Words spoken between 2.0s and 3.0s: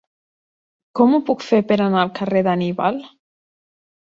al carrer d'Anníbal?